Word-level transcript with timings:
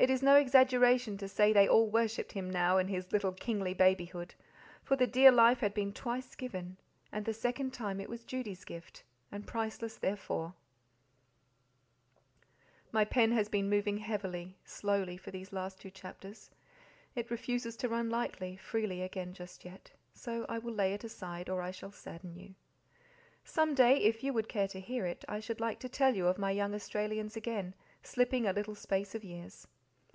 It 0.00 0.10
is 0.10 0.22
no 0.22 0.36
exaggeration 0.36 1.18
to 1.18 1.26
say 1.26 1.48
that 1.52 1.58
they 1.58 1.66
all 1.68 1.90
worshipped 1.90 2.30
him 2.30 2.48
now 2.48 2.78
in 2.78 2.86
his 2.86 3.10
little 3.10 3.32
kingly 3.32 3.74
babyhood, 3.74 4.32
for 4.84 4.94
the 4.94 5.08
dear 5.08 5.32
life 5.32 5.58
had 5.58 5.74
been 5.74 5.92
twice 5.92 6.36
given, 6.36 6.76
and 7.10 7.24
the 7.24 7.34
second 7.34 7.72
time 7.72 8.00
it 8.00 8.08
was 8.08 8.22
Judy's 8.22 8.64
gift, 8.64 9.02
and 9.32 9.44
priceless 9.44 9.96
therefore. 9.96 10.54
My 12.92 13.04
pen 13.04 13.32
has 13.32 13.48
been 13.48 13.68
moving 13.68 13.98
heavily, 13.98 14.56
slowly, 14.64 15.16
for 15.16 15.32
these 15.32 15.52
last 15.52 15.80
two 15.80 15.90
chapters; 15.90 16.48
it 17.16 17.28
refuses 17.28 17.76
to 17.78 17.88
run 17.88 18.08
lightly, 18.08 18.56
freely 18.56 19.02
again 19.02 19.32
just 19.34 19.64
yet, 19.64 19.90
so 20.14 20.46
I 20.48 20.58
will 20.58 20.74
lay 20.74 20.94
it 20.94 21.02
aside, 21.02 21.48
or 21.48 21.60
I 21.60 21.72
shall 21.72 21.90
sadden 21.90 22.36
you. 22.36 22.54
Some 23.42 23.74
day, 23.74 23.96
if 23.96 24.22
you 24.22 24.32
would 24.32 24.48
care 24.48 24.68
to 24.68 24.78
hear 24.78 25.06
it, 25.06 25.24
I 25.26 25.40
should 25.40 25.58
like 25.58 25.80
to 25.80 25.88
tell 25.88 26.14
you 26.14 26.28
of 26.28 26.38
my 26.38 26.52
young 26.52 26.72
Australians 26.72 27.34
again, 27.36 27.74
slipping 28.04 28.46
a 28.46 28.52
little 28.52 28.76
space 28.76 29.16
of 29.16 29.24
years. 29.24 29.66